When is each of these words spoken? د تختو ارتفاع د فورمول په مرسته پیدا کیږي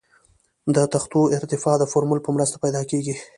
د 0.75 0.77
تختو 0.93 1.21
ارتفاع 1.37 1.75
د 1.79 1.83
فورمول 1.91 2.19
په 2.23 2.29
مرسته 2.35 2.57
پیدا 2.63 2.81
کیږي 2.91 3.15